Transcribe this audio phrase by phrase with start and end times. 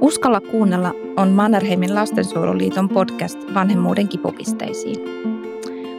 [0.00, 4.96] Uskalla kuunnella on Mannerheimin lastensuojeluliiton podcast vanhemmuuden kipupisteisiin.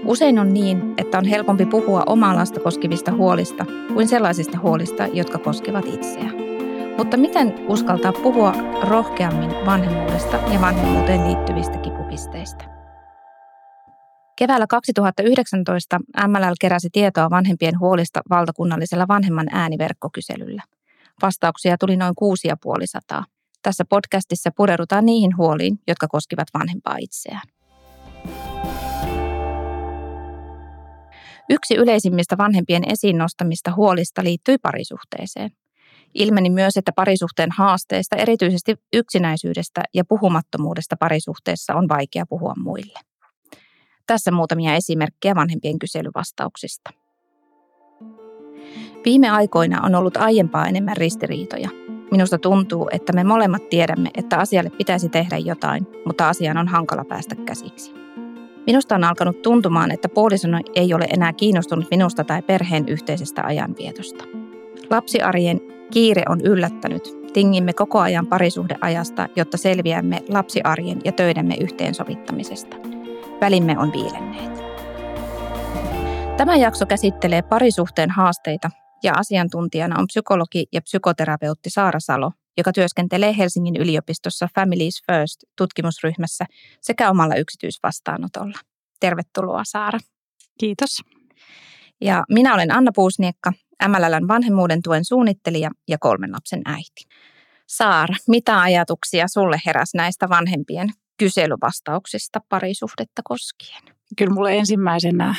[0.05, 5.37] Usein on niin, että on helpompi puhua omaa lasta koskevista huolista kuin sellaisista huolista, jotka
[5.37, 6.29] koskevat itseä.
[6.97, 8.53] Mutta miten uskaltaa puhua
[8.89, 12.74] rohkeammin vanhemmuudesta ja vanhemmuuteen liittyvistä kipupisteistä?
[14.35, 20.63] Keväällä 2019 MLL keräsi tietoa vanhempien huolista valtakunnallisella vanhemman ääniverkkokyselyllä.
[21.21, 23.23] Vastauksia tuli noin 6500.
[23.61, 27.47] Tässä podcastissa pureudutaan niihin huoliin, jotka koskivat vanhempaa itseään.
[31.49, 35.51] Yksi yleisimmistä vanhempien esiin nostamista huolista liittyi parisuhteeseen.
[36.13, 42.99] Ilmeni myös, että parisuhteen haasteista, erityisesti yksinäisyydestä ja puhumattomuudesta parisuhteessa on vaikea puhua muille.
[44.07, 46.89] Tässä muutamia esimerkkejä vanhempien kyselyvastauksista.
[49.05, 51.69] Viime aikoina on ollut aiempaa enemmän ristiriitoja.
[52.11, 57.05] Minusta tuntuu, että me molemmat tiedämme, että asialle pitäisi tehdä jotain, mutta asiaan on hankala
[57.05, 57.93] päästä käsiksi.
[58.67, 64.23] Minusta on alkanut tuntumaan, että puolisoni ei ole enää kiinnostunut minusta tai perheen yhteisestä ajanvietosta.
[64.89, 67.17] Lapsiarjen kiire on yllättänyt.
[67.33, 72.94] Tingimme koko ajan parisuhdeajasta, jotta selviämme lapsiarjen ja töidemme yhteensovittamisesta.
[73.41, 74.55] Välimme on viilenneet.
[76.37, 78.69] Tämä jakso käsittelee parisuhteen haasteita
[79.03, 86.45] ja asiantuntijana on psykologi ja psykoterapeutti Saara Salo, joka työskentelee Helsingin yliopistossa Families First tutkimusryhmässä
[86.81, 88.57] sekä omalla yksityisvastaanotolla.
[88.99, 89.99] Tervetuloa Saara.
[90.59, 91.01] Kiitos.
[92.01, 93.53] Ja minä olen Anna Puusniekka,
[93.87, 97.05] MLLn vanhemmuuden tuen suunnittelija ja kolmen lapsen äiti.
[97.67, 103.83] Saara, mitä ajatuksia sulle heräs näistä vanhempien kyselyvastauksista parisuhdetta koskien?
[104.17, 105.35] Kyllä mulle ensimmäisenä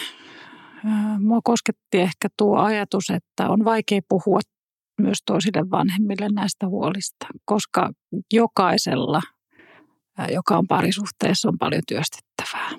[1.18, 4.40] mua kosketti ehkä tuo ajatus, että on vaikea puhua
[5.00, 7.90] myös toisille vanhemmille näistä huolista, koska
[8.32, 9.22] jokaisella,
[10.32, 12.70] joka on parisuhteessa, on paljon työstettävää.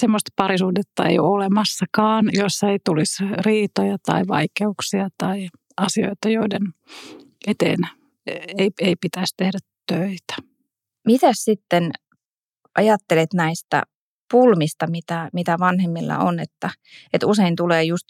[0.00, 6.62] Semmoista parisuhdetta ei ole olemassakaan, jossa ei tulisi riitoja tai vaikeuksia tai asioita, joiden
[7.46, 7.78] eteen
[8.58, 10.34] ei, ei pitäisi tehdä töitä.
[11.06, 11.90] Mitä sitten
[12.78, 13.82] ajattelet näistä
[14.30, 16.70] pulmista, mitä, mitä vanhemmilla on, että,
[17.12, 18.06] että usein tulee just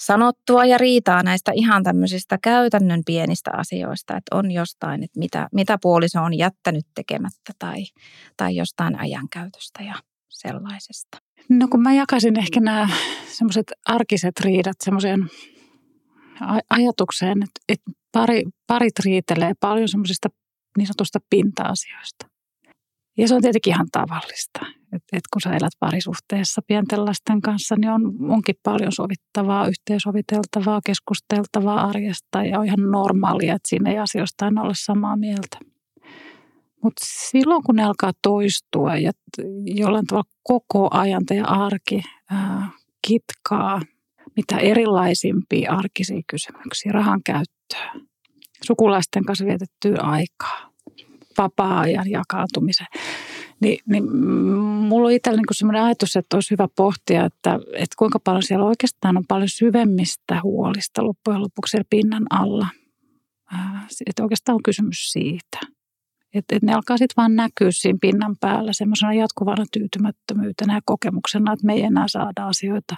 [0.00, 5.78] sanottua ja riitaa näistä ihan tämmöisistä käytännön pienistä asioista, että on jostain, että mitä, mitä
[5.82, 7.84] puoliso on jättänyt tekemättä tai,
[8.36, 9.94] tai jostain ajankäytöstä ja
[10.28, 11.18] sellaisesta.
[11.48, 12.88] No kun mä jakaisin ehkä nämä
[13.28, 15.20] semmoiset arkiset riidat semmoiseen
[16.70, 20.28] ajatukseen, että, että pari, parit riitelee paljon semmoisista
[20.78, 22.29] niin sanotusta pinta-asioista.
[23.16, 24.60] Ja se on tietenkin ihan tavallista.
[24.92, 30.80] Että et kun sä elät parisuhteessa pienten lasten kanssa, niin on, onkin paljon sovittavaa, yhteensoviteltavaa,
[30.84, 35.58] keskusteltavaa arjesta ja on ihan normaalia, että siinä ei asioista aina ole samaa mieltä.
[36.82, 39.12] Mutta silloin kun ne alkaa toistua ja
[39.64, 42.70] jollain tavalla koko ajan teidän arki ää,
[43.08, 43.80] kitkaa
[44.36, 47.92] mitä erilaisimpia arkisia kysymyksiä, rahan käyttöä,
[48.66, 50.69] sukulaisten kanssa vietettyä aikaa,
[51.38, 52.86] vapaa-ajan jakautumisen.
[53.60, 54.16] Niin, niin
[54.62, 58.66] mulla on itsellä niin sellainen ajatus, että olisi hyvä pohtia, että, että kuinka paljon siellä
[58.66, 62.66] oikeastaan on paljon syvemmistä huolista loppujen lopuksi pinnan alla.
[64.06, 65.58] Että oikeastaan on kysymys siitä.
[66.34, 71.52] Että, että ne alkaa sitten vaan näkyä siinä pinnan päällä semmoisena jatkuvana tyytymättömyytenä ja kokemuksena,
[71.52, 72.96] että me ei enää saada asioita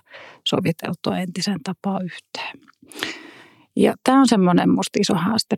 [0.49, 2.61] soviteltua entisen tapaa yhteen.
[3.77, 5.57] Ja tämä on semmoinen musta iso haaste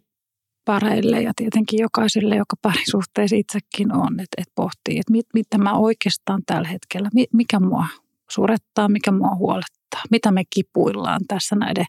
[0.64, 5.72] pareille ja tietenkin jokaiselle, joka parisuhteessa itsekin on, että, että pohtii, että mit, mitä mä
[5.72, 7.86] oikeastaan tällä hetkellä, mikä mua
[8.30, 11.86] surettaa, mikä mua huolettaa, mitä me kipuillaan tässä näiden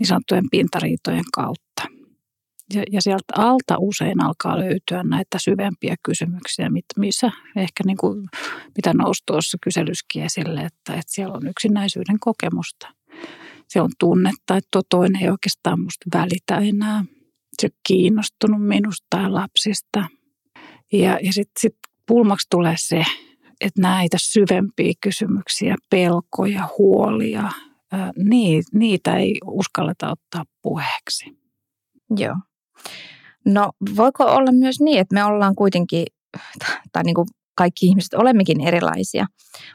[0.00, 1.82] niin sanottujen pintariitojen kautta.
[2.74, 8.28] Ja, ja sieltä alta usein alkaa löytyä näitä syvempiä kysymyksiä, missä ehkä niin kuin,
[8.76, 12.88] mitä nousi tuossa kyselyskin esille, että, että siellä on yksinäisyyden kokemusta.
[13.68, 17.04] Se on tunnetta, että tuo toinen ei oikeastaan musta välitä enää
[17.62, 20.06] se kiinnostunut minusta ja lapsista.
[20.92, 23.04] Ja, ja sitten sit pulmaksi tulee se,
[23.60, 27.50] että näitä syvempiä kysymyksiä, pelkoja, huolia,
[27.92, 28.12] ää,
[28.72, 31.38] niitä ei uskalleta ottaa puheeksi.
[32.16, 32.34] Joo.
[33.46, 36.06] No voiko olla myös niin, että me ollaan kuitenkin,
[36.92, 39.26] tai niin kuin kaikki ihmiset olemmekin erilaisia,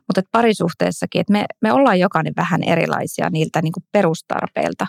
[0.08, 4.86] mutta että parisuhteessakin, että me, me ollaan jokainen vähän erilaisia niiltä niin kuin perustarpeilta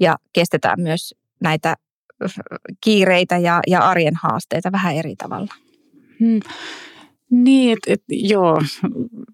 [0.00, 1.74] ja kestetään myös näitä
[2.80, 5.54] kiireitä ja, ja arjen haasteita vähän eri tavalla.
[6.20, 6.40] Hmm.
[7.30, 8.62] Niin, et, et, joo.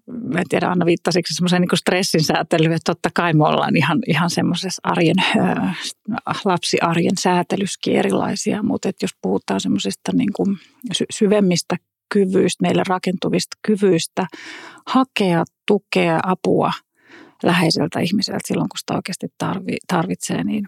[0.07, 3.99] Mä en tiedä, Anna viittasiko semmoiseen niin stressin säätelyyn, että totta kai me ollaan ihan,
[4.07, 5.77] ihan semmoisessa arjen, äh,
[6.45, 10.57] lapsiarjen säätelyskin erilaisia, mutta et jos puhutaan semmoisista niin kuin
[10.93, 11.75] sy- syvemmistä
[12.13, 14.27] kyvyistä, meille rakentuvista kyvyistä
[14.87, 16.71] hakea tukea, apua
[17.43, 19.27] läheiseltä ihmiseltä silloin, kun sitä oikeasti
[19.87, 20.67] tarvitsee, niin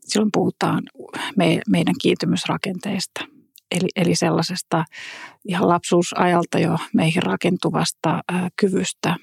[0.00, 0.82] silloin puhutaan
[1.36, 3.24] me, meidän kiintymysrakenteista–
[3.70, 4.84] Eli, eli sellaisesta
[5.48, 9.16] ihan lapsuusajalta jo meihin rakentuvasta ää, kyvystä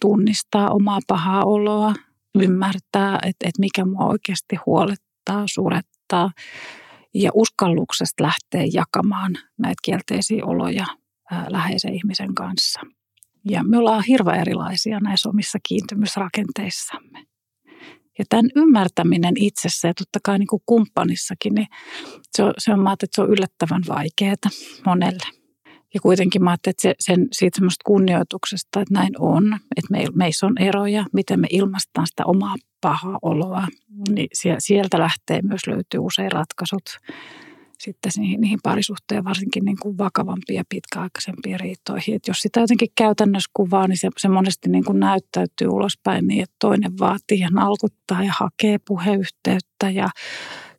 [0.00, 1.94] tunnistaa omaa pahaa oloa,
[2.34, 6.30] ymmärtää, että, että mikä mua oikeasti huolettaa, surettaa
[7.14, 10.86] ja uskalluksesta lähteä jakamaan näitä kielteisiä oloja
[11.30, 12.80] ää, läheisen ihmisen kanssa.
[13.50, 17.24] Ja me ollaan hirveän erilaisia näissä omissa kiintymysrakenteissamme.
[18.18, 21.66] Ja tämän ymmärtäminen itsessä ja totta kai niin kuin kumppanissakin, niin
[22.30, 24.50] se on, se on, mä että se on yllättävän vaikeaa
[24.86, 25.44] monelle.
[25.94, 30.04] Ja kuitenkin mä ajattelin, että se, sen, siitä semmoista kunnioituksesta, että näin on, että me,
[30.14, 33.66] meissä on eroja, miten me ilmaistaan sitä omaa pahaa oloa,
[34.08, 36.84] niin sieltä lähtee myös löytyy usein ratkaisut
[37.78, 42.14] sitten niihin, niihin parisuhteen varsinkin niin kuin vakavampia ja pitkäaikaisempia riitoihin.
[42.14, 46.42] Että jos sitä jotenkin käytännössä kuvaa, niin se, se monesti niin kuin näyttäytyy ulospäin niin,
[46.42, 50.08] että toinen vaatii ja nalkuttaa ja hakee puheyhteyttä ja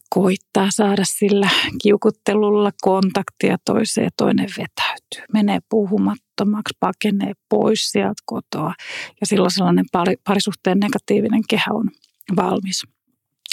[0.10, 1.50] koittaa saada sillä
[1.84, 5.26] kiukuttelulla kontaktia toiseen ja toinen vetäytyy.
[5.34, 8.74] Menee puhumattomaksi, pakenee pois sieltä kotoa
[9.22, 11.90] ja silloin sellainen pari, parisuhteen negatiivinen kehä on
[12.36, 12.95] valmis.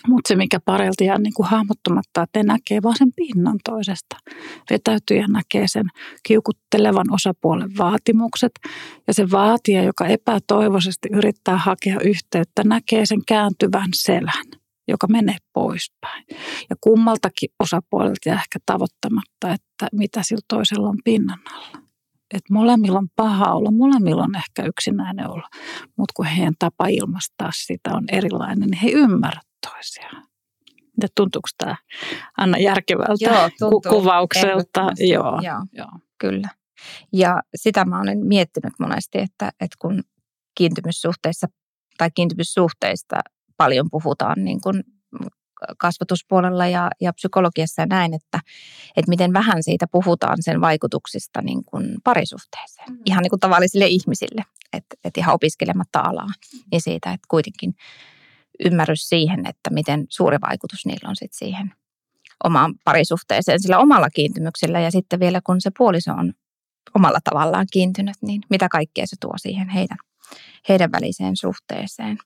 [0.09, 1.49] Mutta se, mikä pareilta jää niin kuin
[2.23, 4.17] että näkee vaan sen pinnan toisesta.
[4.71, 5.87] Vetäytyjä näkee sen
[6.23, 8.53] kiukuttelevan osapuolen vaatimukset.
[9.07, 14.47] Ja se vaatija, joka epätoivoisesti yrittää hakea yhteyttä, näkee sen kääntyvän selän,
[14.89, 16.25] joka menee poispäin.
[16.71, 21.83] Ja kummaltakin osapuolelta jää ehkä tavoittamatta, että mitä sillä toisella on pinnan alla
[22.35, 25.49] että molemmilla on paha olla, molemmilla on ehkä yksinäinen olla,
[25.97, 30.27] mutta kun heidän tapa ilmaistaa sitä on erilainen, niin he ymmärrät toisiaan.
[31.03, 31.77] Ja tuntuuko tämä
[32.39, 34.93] Anna järkevältä Joo, tuntuu kuvaukselta?
[34.99, 36.49] Joo, Joo, Joo, kyllä.
[37.13, 40.03] Ja sitä mä olen miettinyt monesti, että, että kun
[40.55, 41.47] kiintymyssuhteissa
[41.99, 43.17] tai kiintymyssuhteista
[43.57, 44.83] paljon puhutaan niin kuin
[45.79, 48.41] kasvatuspuolella ja, ja psykologiassa ja näin, että,
[48.97, 52.91] että miten vähän siitä puhutaan sen vaikutuksista niin kuin parisuhteeseen.
[52.91, 52.99] Mm.
[53.07, 56.29] Ihan niin kuin tavallisille ihmisille, että, että ihan opiskelematta alaa,
[56.73, 57.75] niin siitä, että kuitenkin
[58.65, 61.73] ymmärrys siihen, että miten suuri vaikutus niillä on sitten siihen
[62.45, 66.33] omaan parisuhteeseen sillä omalla kiintymyksellä ja sitten vielä kun se puoliso on
[66.95, 69.99] omalla tavallaan kiintynyt, niin mitä kaikkea se tuo siihen heidän,
[70.69, 72.19] heidän väliseen suhteeseen.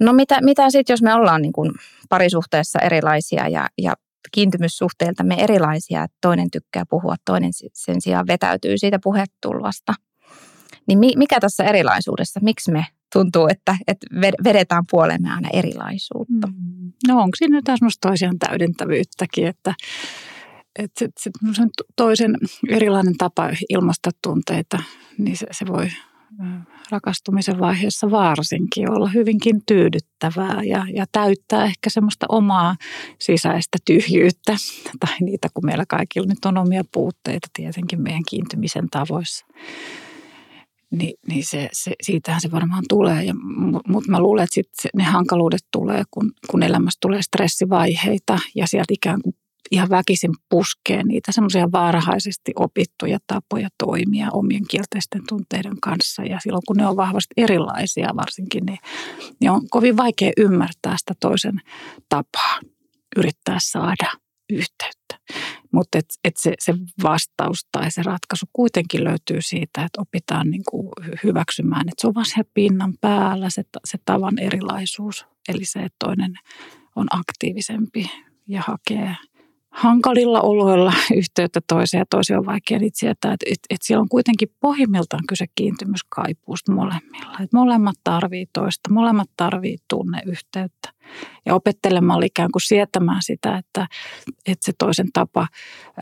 [0.00, 1.72] No mitä, mitä sitten, jos me ollaan niin kuin
[2.08, 3.94] parisuhteessa erilaisia ja, ja
[4.32, 9.94] kiintymyssuhteilta me erilaisia, että toinen tykkää puhua, toinen sen sijaan vetäytyy siitä puhetulvasta.
[10.86, 14.06] Niin mikä tässä erilaisuudessa, miksi me tuntuu, että, että
[14.44, 16.46] vedetään puolemme aina erilaisuutta.
[16.46, 16.92] Mm.
[17.08, 19.74] No onko siinä jotain semmoista toisiaan täydentävyyttäkin, että,
[20.78, 21.62] että se, se
[21.96, 22.36] toisen
[22.68, 24.82] erilainen tapa ilmaista tunteita,
[25.18, 25.88] niin se, se voi
[26.90, 32.76] rakastumisen vaiheessa varsinkin olla hyvinkin tyydyttävää ja, ja täyttää ehkä semmoista omaa
[33.18, 34.56] sisäistä tyhjyyttä
[35.00, 39.46] tai niitä, kun meillä kaikilla nyt on omia puutteita tietenkin meidän kiintymisen tavoissa
[40.90, 43.24] niin, niin se, se, siitähän se varmaan tulee.
[43.88, 48.94] Mutta mä luulen, että sit ne hankaluudet tulee, kun, kun elämässä tulee stressivaiheita ja sieltä
[48.94, 49.34] ikään kuin
[49.70, 56.22] ihan väkisin puskee niitä semmoisia varhaisesti opittuja tapoja toimia omien kielteisten tunteiden kanssa.
[56.22, 58.78] Ja silloin kun ne on vahvasti erilaisia varsinkin, niin,
[59.40, 61.60] niin on kovin vaikea ymmärtää sitä toisen
[62.08, 62.60] tapaa
[63.16, 64.12] yrittää saada
[64.50, 65.18] yhteyttä.
[65.72, 70.62] Mutta et, et se, se vastaus tai se ratkaisu kuitenkin löytyy siitä, että opitaan niin
[70.70, 70.88] kuin
[71.24, 75.26] hyväksymään, että se on vain se pinnan päällä se, se tavan erilaisuus.
[75.48, 76.34] Eli se, että toinen
[76.96, 78.10] on aktiivisempi
[78.46, 79.16] ja hakee
[79.70, 83.32] hankalilla oloilla yhteyttä toiseen ja toiseen on vaikea sietää.
[83.32, 87.36] Että et, et siellä on kuitenkin pohjimmiltaan kyse kiintymyskaipuusta molemmilla.
[87.40, 90.92] Et molemmat tarvii toista, molemmat tarvii tunneyhteyttä.
[91.46, 93.86] Ja opettelemalla ikään kuin sietämään sitä, että,
[94.46, 95.48] että se toisen tapa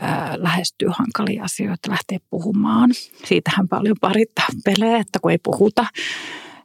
[0.01, 2.89] ää, lähestyy hankalia asioita, lähtee puhumaan.
[3.25, 5.85] Siitähän paljon parittaa pelee, että kun ei puhuta,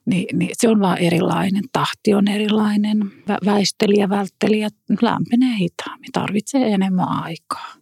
[0.06, 1.62] niin, niin se on vaan erilainen.
[1.73, 2.99] Tahti on erilainen.
[3.44, 4.68] Väistelijä, välttelijä
[5.02, 7.75] lämpenee hitaammin, tarvitsee enemmän aikaa.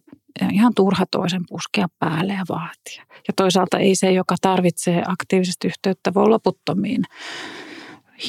[0.51, 3.05] Ihan turha toisen puskea päälle ja vaatia.
[3.27, 7.03] Ja toisaalta ei se, joka tarvitsee aktiivisesti yhteyttä, voi loputtomiin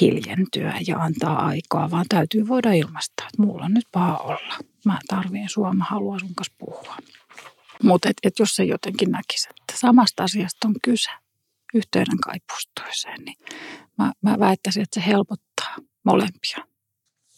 [0.00, 4.54] hiljentyä ja antaa aikaa, vaan täytyy voida ilmaista, että mulla on nyt paha olla.
[4.84, 6.96] Mä tarviin sua, mä haluan sun kanssa puhua.
[7.82, 11.10] Mutta et, et jos se jotenkin näkisi, että samasta asiasta on kyse,
[11.74, 13.36] yhteyden kaipuus toiseen, niin
[13.98, 16.58] mä, mä väittäisin, että se helpottaa molempia.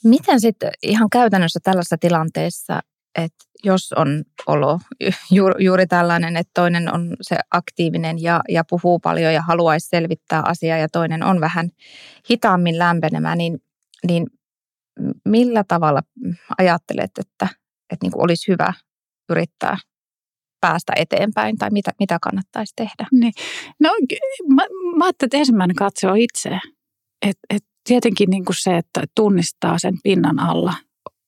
[0.05, 2.81] Miten sitten ihan käytännössä tällaisessa tilanteessa,
[3.19, 4.81] että jos on olo
[5.31, 10.43] juuri, juuri tällainen, että toinen on se aktiivinen ja, ja puhuu paljon ja haluaisi selvittää
[10.47, 11.71] asiaa ja toinen on vähän
[12.31, 13.63] hitaammin lämpenemä, niin,
[14.07, 14.27] niin
[15.25, 16.03] millä tavalla
[16.59, 17.49] ajattelet, että,
[17.93, 18.73] että niin kuin olisi hyvä
[19.29, 19.77] yrittää
[20.61, 23.07] päästä eteenpäin tai mitä, mitä kannattaisi tehdä?
[23.13, 23.33] Niin.
[23.81, 23.91] No
[24.55, 24.63] mä,
[24.97, 26.59] mä ajattelin, että ensimmäinen katse on itse.
[27.27, 30.75] Et, et tietenkin niin kuin se, että tunnistaa sen pinnan alla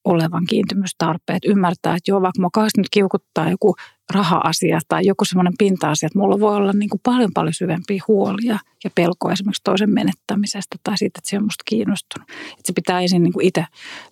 [0.04, 3.74] olevan kiintymystarpeet, ymmärtää, että joo, vaikka mua nyt kiukuttaa joku
[4.14, 8.58] raha-asia tai joku semmoinen pinta-asia, että mulla voi olla niin kuin paljon paljon syvempiä huolia
[8.84, 12.30] ja pelkoa esimerkiksi toisen menettämisestä tai siitä, että se on musta kiinnostunut.
[12.30, 13.64] Että se pitää ensin niin kuin itse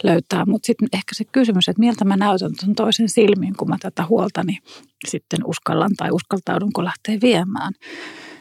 [0.02, 3.76] löytää, mutta sitten ehkä se kysymys, että miltä mä näytän tuon toisen silmiin, kun mä
[3.80, 4.58] tätä huoltani
[5.08, 7.72] sitten uskallan tai uskaltaudunko lähteä viemään.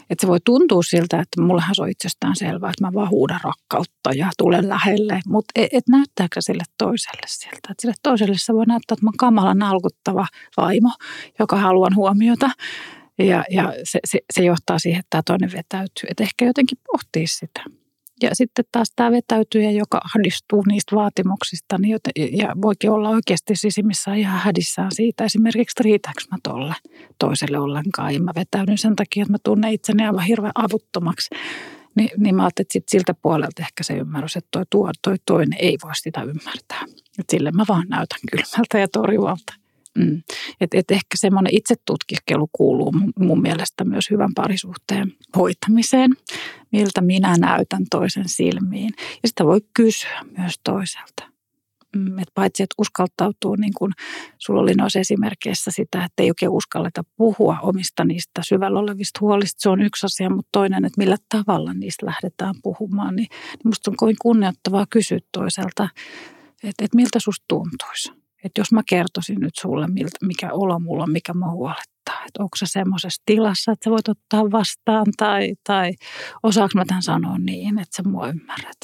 [0.09, 3.39] Että se voi tuntua siltä, että mullehan se on itsestään selvää, että mä vaan huudan
[3.43, 5.19] rakkautta ja tulen lähelle.
[5.27, 7.55] Mutta et, et näyttääkö sille toiselle siltä?
[7.55, 10.91] Että sille toiselle se voi näyttää, että mä oon kamala nalkuttava vaimo,
[11.39, 12.49] joka haluan huomiota.
[13.17, 16.07] Ja, ja se, se, se johtaa siihen, että tämä toinen vetäytyy.
[16.09, 17.63] Että ehkä jotenkin pohtii sitä.
[18.21, 23.55] Ja sitten taas tämä vetäytyjä, joka ahdistuu niistä vaatimuksista, niin joten, ja voikin olla oikeasti
[23.55, 26.75] sisimissä ihan hädissään siitä, esimerkiksi riitäkö mä tolle
[27.19, 31.35] toiselle ollenkaan, ja mä vetäydyn sen takia, että mä tunnen itseni aivan hirveän avuttomaksi.
[31.95, 35.15] Ni, niin mä ajattelin, että sit siltä puolelta ehkä se ymmärrys, että toi, tuo, toi
[35.25, 36.83] toinen ei voi sitä ymmärtää.
[37.19, 39.64] Että sille mä vaan näytän kylmältä ja torjuvalta.
[39.97, 40.21] Mm.
[40.61, 46.11] Et, et ehkä semmoinen itsetutkiskelu kuuluu mun, mun mielestä myös hyvän parisuhteen hoitamiseen,
[46.71, 48.93] miltä minä näytän toisen silmiin.
[48.97, 51.35] Ja sitä voi kysyä myös toiselta.
[51.95, 53.91] Mm, et paitsi, että uskaltautuu, niin kuin
[54.37, 59.61] sulla oli noissa esimerkkeissä sitä, että ei oikein uskalleta puhua omista niistä syvällä olevista huolista.
[59.61, 63.15] Se on yksi asia, mutta toinen, että millä tavalla niistä lähdetään puhumaan.
[63.15, 65.89] Niin, niin musta on kovin kunnioittavaa kysyä toiselta,
[66.63, 71.03] että, että miltä susta tuntuisi että jos mä kertoisin nyt sulle, miltä, mikä olo mulla
[71.03, 75.53] on, mikä mua huolettaa, että onko se semmoisessa tilassa, että sä voit ottaa vastaan tai,
[75.63, 75.91] tai
[76.43, 78.77] osaako mä tämän sanoa niin, että sä mua ymmärrät.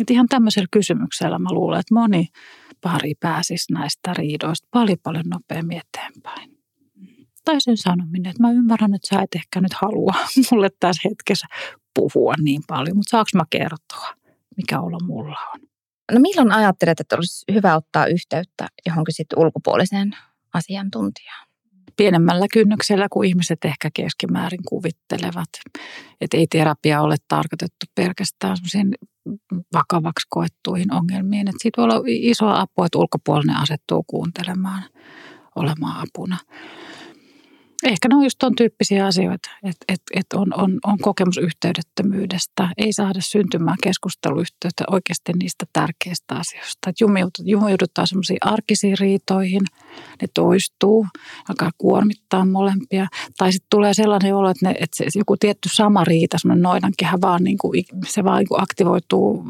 [0.00, 2.28] Et ihan tämmöisellä kysymyksellä mä luulen, että moni
[2.80, 6.58] pari pääsisi näistä riidoista paljon paljon nopeammin eteenpäin.
[7.44, 10.14] Tai sen sanominen, että mä ymmärrän, että sä et ehkä nyt halua
[10.50, 11.46] mulle tässä hetkessä
[11.94, 14.14] puhua niin paljon, mutta saanko mä kertoa,
[14.56, 15.67] mikä olo mulla on.
[16.12, 20.16] No milloin ajattelet, että olisi hyvä ottaa yhteyttä johonkin sitten ulkopuoliseen
[20.54, 21.48] asiantuntijaan?
[21.96, 25.48] Pienemmällä kynnyksellä kuin ihmiset ehkä keskimäärin kuvittelevat.
[26.20, 28.56] Että ei terapia ole tarkoitettu pelkästään
[29.74, 31.48] vakavaksi koettuihin ongelmiin.
[31.48, 34.84] Että siitä voi olla isoa apua, että ulkopuolinen asettuu kuuntelemaan
[35.56, 36.38] olemaan apuna
[37.84, 42.68] ehkä ne on just ton tyyppisiä asioita, että et, et on, on, on kokemus yhteydettömyydestä,
[42.78, 46.92] ei saada syntymään keskusteluyhteyttä oikeasti niistä tärkeistä asioista.
[47.44, 49.62] Jumiudutaan semmoisiin arkisiin riitoihin,
[50.22, 51.06] ne toistuu,
[51.48, 53.06] alkaa kuormittaa molempia.
[53.36, 57.18] Tai sitten tulee sellainen olo, että, ne, että se, joku tietty sama riita, semmoinen noidankehä
[57.20, 59.44] vaan niin kuin, se vaan niin kuin aktivoituu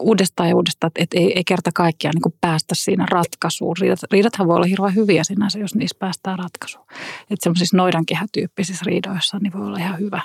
[0.00, 3.76] uudestaan ja uudestaan, että ei, ei kerta kaikkiaan niin kuin päästä siinä ratkaisuun.
[3.80, 6.86] Riidat, riidathan voi olla hirveän hyviä sinänsä, jos niissä päästään ratkaisuun.
[7.30, 10.22] Että noidankehätyyppisissä riidoissa niin voi olla ihan hyvä,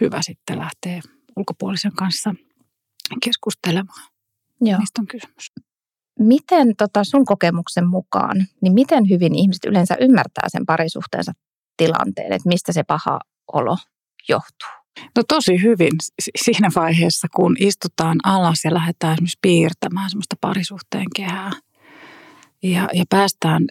[0.00, 1.00] hyvä sitten lähteä
[1.36, 2.34] ulkopuolisen kanssa
[3.24, 4.08] keskustelemaan.
[4.60, 4.78] Joo.
[4.78, 5.52] Mistä on kysymys?
[6.18, 11.32] Miten tota sun kokemuksen mukaan, niin miten hyvin ihmiset yleensä ymmärtää sen parisuhteensa
[11.76, 13.20] tilanteen, että mistä se paha
[13.52, 13.76] olo
[14.28, 14.68] johtuu?
[15.16, 15.92] No tosi hyvin
[16.42, 21.50] siinä vaiheessa, kun istutaan alas ja lähdetään esimerkiksi piirtämään semmoista parisuhteen kehää.
[22.62, 23.64] Ja, ja päästään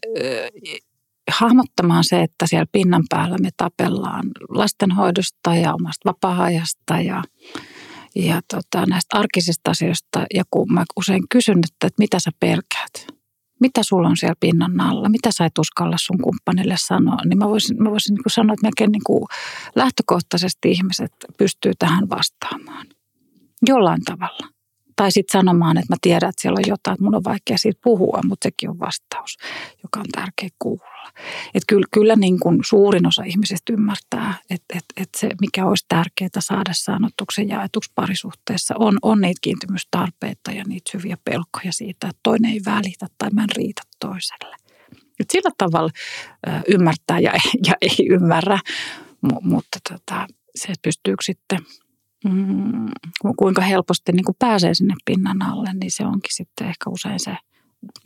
[1.31, 7.23] hahmottamaan se, että siellä pinnan päällä me tapellaan lastenhoidosta ja omasta vapaa-ajasta ja,
[8.15, 10.25] ja tota, näistä arkisista asioista.
[10.33, 13.07] Ja kun mä usein kysyn, että, mitä sä pelkäät,
[13.59, 17.49] mitä sulla on siellä pinnan alla, mitä sä et uskalla sun kumppanille sanoa, niin mä
[17.49, 19.25] voisin, mä voisin niin sanoa, että melkein niin kuin
[19.75, 22.87] lähtökohtaisesti ihmiset pystyy tähän vastaamaan
[23.67, 24.54] jollain tavalla.
[24.95, 27.79] Tai sitten sanomaan, että mä tiedän, että siellä on jotain, että mun on vaikea siitä
[27.83, 29.37] puhua, mutta sekin on vastaus,
[29.83, 31.11] joka on tärkeä kuulla.
[31.53, 35.85] Että kyllä, kyllä niin kuin suurin osa ihmisistä ymmärtää, että, että, että se, mikä olisi
[35.87, 42.19] tärkeää saada sanotuksen jaetuksi parisuhteessa, on, on niitä kiintymystarpeita ja niitä syviä pelkoja siitä, että
[42.23, 44.55] toinen ei välitä tai mä en riitä toiselle.
[45.19, 45.89] Et sillä tavalla
[46.67, 47.31] ymmärtää ja,
[47.67, 48.59] ja ei ymmärrä,
[49.41, 51.59] mutta tota, se pystyykö sitten–
[52.29, 52.89] mm,
[53.37, 57.37] kuinka helposti niin kuin pääsee sinne pinnan alle, niin se onkin sitten ehkä usein se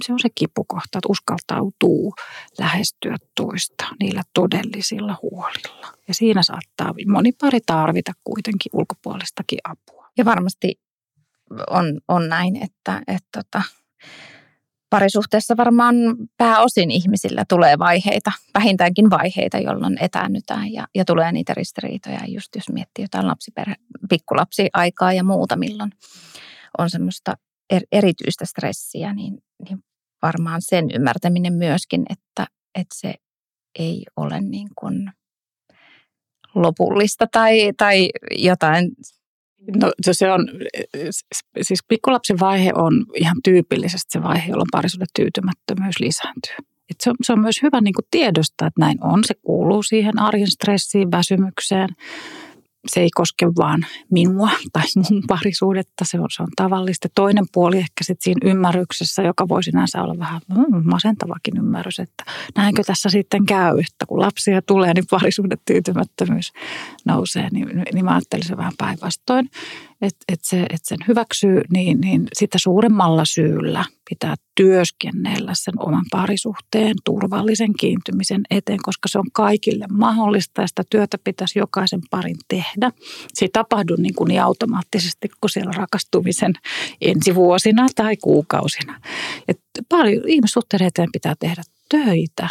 [0.04, 2.14] se on se kipukohta, että uskaltautuu
[2.60, 5.94] lähestyä toista niillä todellisilla huolilla.
[6.08, 10.10] Ja siinä saattaa moni pari tarvita kuitenkin ulkopuolistakin apua.
[10.18, 10.80] Ja varmasti
[11.70, 13.62] on, on näin, että, että tota,
[14.90, 15.96] parisuhteessa varmaan
[16.38, 22.20] pääosin ihmisillä tulee vaiheita, vähintäänkin vaiheita, jolloin etäännytään ja, ja tulee niitä ristiriitoja.
[22.28, 23.76] Just jos miettii jotain lapsiperhe,
[24.10, 25.92] pikkulapsiaikaa ja muuta, milloin
[26.78, 27.34] on semmoista
[27.70, 29.38] er, erityistä stressiä, niin,
[29.70, 29.84] niin
[30.22, 33.14] varmaan sen ymmärtäminen myöskin, että, että se
[33.80, 35.12] ei ole niin kuin
[36.56, 38.92] lopullista tai, tai jotain
[39.82, 40.50] No se on,
[41.62, 46.56] siis pikkulapsen vaihe on ihan tyypillisesti se vaihe, jolloin parisuuden tyytymättömyys lisääntyy.
[46.90, 49.24] Et se, on, se on myös hyvä niin tiedostaa, että näin on.
[49.24, 51.90] Se kuuluu siihen arjen stressiin, väsymykseen,
[52.88, 57.08] se ei koske vaan minua tai mun parisuudetta, se on, se on tavallista.
[57.16, 62.24] Toinen puoli ehkä sitten siinä ymmärryksessä, joka voi sinänsä olla vähän mm, masentavakin ymmärrys, että
[62.56, 66.52] näinkö tässä sitten käy, että kun lapsia tulee, niin parisuudet tyytymättömyys
[67.06, 69.50] nousee, niin, niin mä ajattelin se vähän päinvastoin
[70.02, 76.06] että et se, et sen hyväksyy, niin, niin sitä suuremmalla syyllä pitää työskennellä sen oman
[76.12, 82.38] parisuhteen turvallisen kiintymisen eteen, koska se on kaikille mahdollista ja sitä työtä pitäisi jokaisen parin
[82.48, 82.69] tehdä.
[83.34, 86.54] Se ei tapahdu niin, kuin niin automaattisesti kuin siellä rakastumisen
[87.02, 89.02] ensivuosina tai kuukausina.
[89.48, 89.60] Et
[89.90, 92.48] paljon ihmissuhteiden eteen pitää tehdä töitä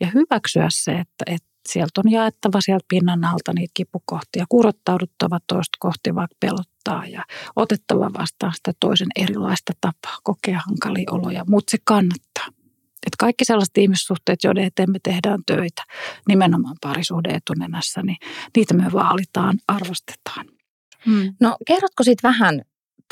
[0.00, 5.76] ja hyväksyä se, että, että sieltä on jaettava sieltä pinnan alta niitä kipukohtia, kurottauduttava toista
[5.78, 7.24] kohti vaikka pelottaa ja
[7.56, 12.57] otettava vastaan sitä toisen erilaista tapaa kokea hankalia oloja, mutta se kannattaa.
[13.08, 15.82] Et kaikki sellaiset ihmissuhteet, joiden eteen me tehdään töitä,
[16.28, 18.16] nimenomaan parisuhde etunenässä, niin
[18.56, 20.46] niitä me vaalitaan, arvostetaan.
[21.06, 21.34] Hmm.
[21.40, 22.62] No kerrotko sitten vähän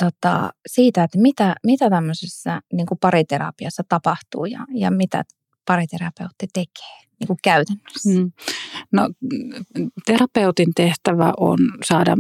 [0.03, 5.25] tota, siitä, että mitä, mitä tämmöisessä niin pariterapiassa tapahtuu ja, ja mitä
[5.67, 7.07] pariterapeutti tekee?
[7.21, 8.11] niin kuin käytännössä?
[8.11, 8.33] Mm.
[8.93, 9.11] No,
[10.07, 12.17] terapeutin tehtävä on saada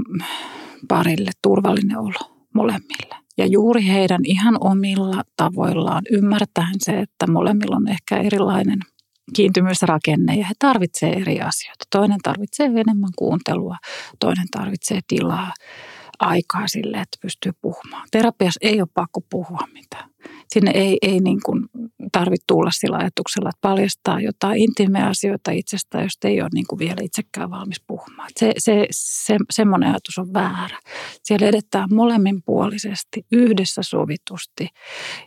[0.88, 3.25] parille turvallinen olo molemmille.
[3.38, 8.78] Ja juuri heidän ihan omilla tavoillaan ymmärtäen se, että molemmilla on ehkä erilainen
[9.36, 11.84] kiintymysrakenne ja he tarvitsevat eri asioita.
[11.90, 13.76] Toinen tarvitsee enemmän kuuntelua,
[14.20, 15.52] toinen tarvitsee tilaa
[16.18, 18.08] aikaa sille, että pystyy puhumaan.
[18.10, 20.10] Terapiassa ei ole pakko puhua mitään.
[20.54, 21.68] Sinne ei, ei niin kuin
[22.12, 26.78] tarvitse tulla sillä ajatuksella, että paljastaa jotain intiimeä asioita itsestä, jos ei ole niin kuin
[26.78, 28.28] vielä itsekään valmis puhumaan.
[28.36, 30.78] Se, se, se, semmoinen ajatus on väärä.
[31.22, 34.68] Siellä edetään molemminpuolisesti, yhdessä sovitusti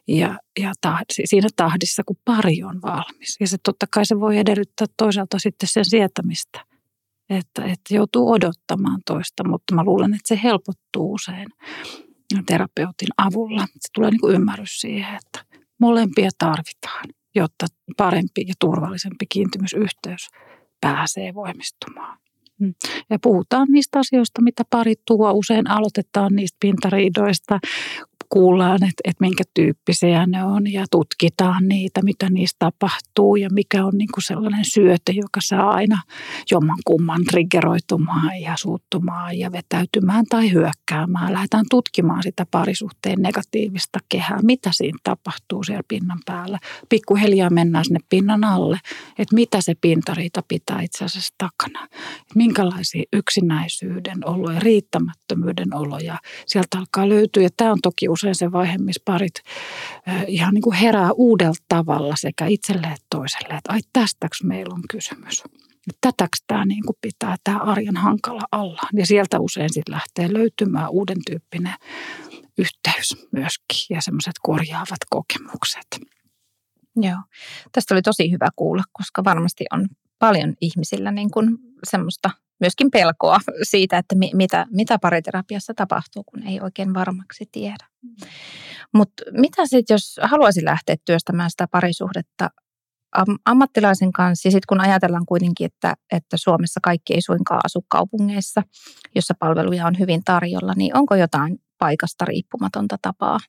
[0.08, 3.38] ja, ja tahdi, siinä tahdissa, kun pari on valmis.
[3.40, 6.70] Ja se totta kai se voi edellyttää toisaalta sitten sen sietämistä
[7.30, 11.48] että, että joutuu odottamaan toista, mutta mä luulen, että se helpottuu usein
[12.46, 13.62] terapeutin avulla.
[13.62, 17.66] Se tulee niin kuin ymmärrys siihen, että molempia tarvitaan, jotta
[17.98, 20.30] parempi ja turvallisempi kiintymysyhteys
[20.82, 22.18] pääsee voimistumaan.
[22.60, 22.74] Mm.
[23.10, 25.32] Ja puhutaan niistä asioista, mitä pari tuo.
[25.32, 27.60] Usein aloitetaan niistä pintariidoista,
[28.30, 33.86] kuullaan, että, että minkä tyyppisiä ne on ja tutkitaan niitä, mitä niistä tapahtuu ja mikä
[33.86, 36.02] on niin kuin sellainen syöte, joka saa aina
[36.52, 41.34] jomman kumman triggeroitumaan ja suuttumaan ja vetäytymään tai hyökkäämään.
[41.34, 46.60] Lähdetään tutkimaan sitä parisuhteen negatiivista kehää, mitä siinä tapahtuu siellä pinnan päällä.
[46.90, 48.80] Pikkuhiljaa mennään sinne pinnan alle,
[49.18, 51.88] että mitä se pintariita pitää itse asiassa takana.
[52.36, 57.44] Minkälaisia yksinäisyyden oloja, riittämättömyyden oloja sieltä alkaa löytyä.
[57.44, 59.34] Ja tämä on toki usein se vaihe, missä parit
[60.28, 64.82] ihan niin kuin herää uudella tavalla sekä itselle että toiselle, että ai tästäks meillä on
[64.90, 65.44] kysymys.
[66.02, 68.82] Tätäks tämä niin kuin pitää tämä arjen hankala alla.
[68.94, 71.74] Ja sieltä usein sitten lähtee löytymään uuden tyyppinen
[72.58, 75.88] yhteys myöskin ja semmoiset korjaavat kokemukset.
[76.96, 77.18] Joo,
[77.72, 79.88] tästä oli tosi hyvä kuulla, koska varmasti on
[80.20, 86.62] paljon ihmisillä niin kuin semmoista myöskin pelkoa siitä, että mitä, mitä pariterapiassa tapahtuu, kun ei
[86.62, 87.88] oikein varmaksi tiedä.
[88.94, 92.50] Mutta mitä sitten, jos haluaisi lähteä työstämään sitä parisuhdetta
[93.46, 98.64] ammattilaisen kanssa, ja sitten kun ajatellaan kuitenkin, että, että Suomessa kaikki ei suinkaan asu kaupungeissa,
[99.16, 103.40] jossa palveluja on hyvin tarjolla, niin onko jotain paikasta riippumatonta tapaa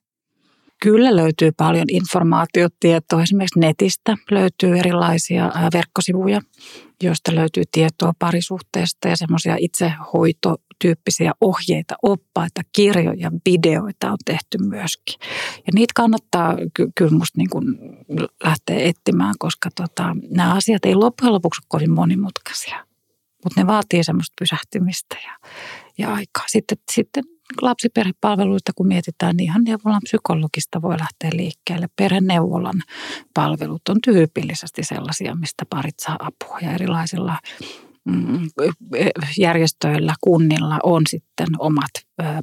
[0.83, 3.23] Kyllä löytyy paljon informaatiotietoa.
[3.23, 6.41] Esimerkiksi netistä löytyy erilaisia verkkosivuja,
[7.01, 15.15] joista löytyy tietoa parisuhteesta ja semmoisia itsehoitotyyppisiä ohjeita, oppaita, kirjoja, videoita on tehty myöskin.
[15.57, 17.65] Ja niitä kannattaa ky- kyllä musta niin kuin
[18.43, 22.85] lähteä etsimään, koska tota, nämä asiat ei loppujen lopuksi ole kovin monimutkaisia.
[23.43, 25.49] Mutta ne vaatii semmoista pysähtymistä ja,
[25.97, 26.43] ja aikaa.
[26.47, 27.23] Sitten, sitten
[27.61, 31.87] lapsiperhepalveluita kun mietitään, niin ihan neuvolan psykologista voi lähteä liikkeelle.
[31.95, 32.81] Perheneuvolan
[33.33, 37.37] palvelut on tyypillisesti sellaisia, mistä parit saa apua ja erilaisilla
[38.05, 38.49] Mm,
[39.37, 41.91] järjestöillä, kunnilla on sitten omat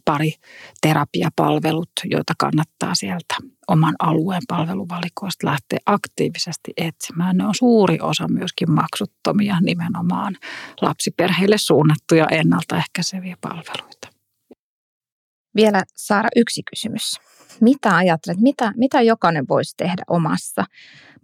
[0.04, 0.32] pari
[0.80, 3.34] terapiapalvelut, joita kannattaa sieltä
[3.68, 7.36] oman alueen palveluvalikoista lähteä aktiivisesti etsimään.
[7.36, 10.36] Ne on suuri osa myöskin maksuttomia nimenomaan
[10.80, 13.97] lapsiperheille suunnattuja ennaltaehkäiseviä palveluita.
[15.58, 17.20] Vielä Saara yksi kysymys.
[17.60, 20.64] Mitä ajattelet, mitä, mitä jokainen voisi tehdä omassa,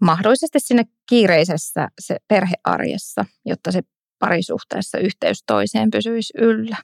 [0.01, 3.83] mahdollisesti sinne kiireisessä se perhearjessa, jotta se
[4.19, 6.77] parisuhteessa yhteys toiseen pysyisi yllä?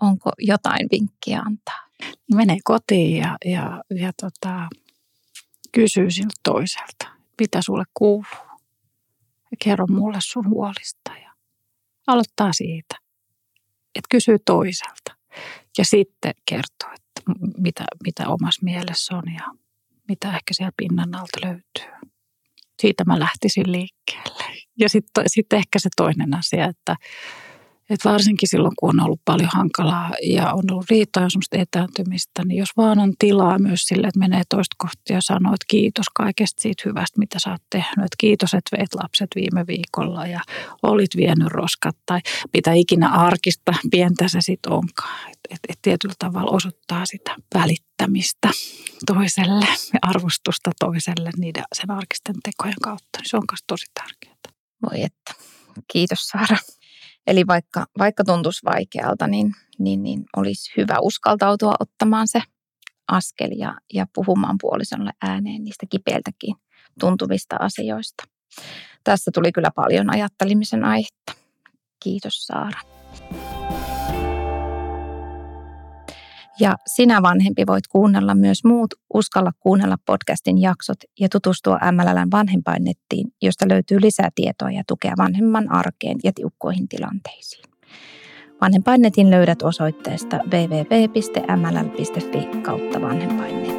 [0.00, 1.88] Onko jotain vinkkiä antaa?
[2.34, 4.68] Menee kotiin ja, ja, ja tota,
[5.72, 7.08] kysyy siltä toiselta,
[7.40, 8.46] mitä sulle kuuluu.
[9.50, 11.32] Ja kerro mulle sun huolista ja
[12.06, 12.96] aloittaa siitä,
[13.94, 15.15] että kysyy toiselta.
[15.78, 19.44] Ja sitten kertoo, että mitä, mitä omassa mielessä on ja
[20.08, 22.10] mitä ehkä siellä pinnan alta löytyy.
[22.82, 24.44] Siitä mä lähtisin liikkeelle.
[24.78, 26.96] Ja sitten sit ehkä se toinen asia, että
[27.90, 32.44] et varsinkin silloin, kun on ollut paljon hankalaa ja on ollut riitoja ja semmoista etääntymistä,
[32.44, 36.06] niin jos vaan on tilaa myös sille, että menee toista kohti ja sanoo, että kiitos
[36.14, 37.98] kaikesta siitä hyvästä, mitä sä oot tehnyt.
[37.98, 40.40] Että kiitos, että veit lapset viime viikolla ja
[40.82, 42.20] olit vienyt roskat tai
[42.52, 45.30] mitä ikinä arkista pientä se sitten onkaan.
[45.30, 48.50] Että et, et tietyllä tavalla osoittaa sitä välittämistä
[49.06, 53.18] toiselle ja arvostusta toiselle niiden sen arkisten tekojen kautta.
[53.18, 54.36] Niin se on myös tosi tärkeää.
[54.82, 55.34] Voi että.
[55.92, 56.56] Kiitos Saara.
[57.26, 62.42] Eli vaikka, vaikka tuntuisi vaikealta, niin, niin, niin olisi hyvä uskaltautua ottamaan se
[63.08, 66.54] askel ja, ja puhumaan puolisolle ääneen niistä kipeiltäkin
[67.00, 68.24] tuntuvista asioista.
[69.04, 71.32] Tässä tuli kyllä paljon ajattelemisen aihetta.
[72.02, 72.95] Kiitos Saara.
[76.60, 83.32] Ja sinä vanhempi voit kuunnella myös muut Uskalla kuunnella podcastin jaksot ja tutustua MLLn vanhempainnettiin,
[83.42, 87.64] josta löytyy lisää tietoa ja tukea vanhemman arkeen ja tiukkoihin tilanteisiin.
[88.60, 93.75] Vanhempainnetin löydät osoitteesta www.mll.fi kautta vanhempainnet.